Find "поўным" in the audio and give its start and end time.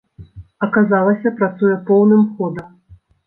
1.89-2.23